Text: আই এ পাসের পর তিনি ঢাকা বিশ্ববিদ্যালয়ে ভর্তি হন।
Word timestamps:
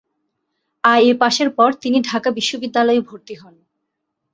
আই 0.83 1.01
এ 1.07 1.21
পাসের 1.21 1.49
পর 1.57 1.69
তিনি 1.83 1.97
ঢাকা 2.09 2.29
বিশ্ববিদ্যালয়ে 2.37 3.01
ভর্তি 3.01 3.35
হন। 3.35 3.55